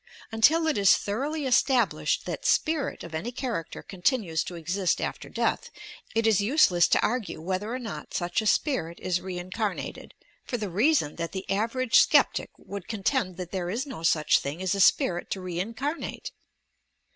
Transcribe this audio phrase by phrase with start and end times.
[0.31, 5.69] Until it is thoroughly established that "spirit" of any character continues to exist after death,
[6.15, 10.71] it is useless to argue whether or not such a spirit is "reincarnated," for the
[10.71, 14.79] reason that the average sceptic would contend that there is no such thing as a
[14.79, 16.31] spirit to reincarnate!